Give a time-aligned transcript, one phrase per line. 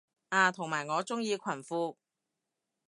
[0.29, 1.95] 啊同埋我鍾意裙褲